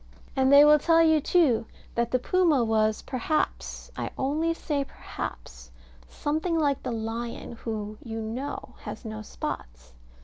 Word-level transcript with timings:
And 0.35 0.51
they 0.51 0.65
will 0.65 0.79
tell 0.79 1.03
you, 1.03 1.21
too, 1.21 1.67
that 1.93 2.09
the 2.09 2.17
puma 2.17 2.63
was, 2.65 3.03
perhaps 3.03 3.91
I 3.95 4.09
only 4.17 4.51
say 4.55 4.83
perhaps 4.83 5.69
something 6.07 6.57
like 6.57 6.81
the 6.81 6.91
lion, 6.91 7.51
who 7.51 7.99
(you 8.03 8.19
know) 8.19 8.73
has 8.79 9.05
no 9.05 9.21
spots. 9.21 9.93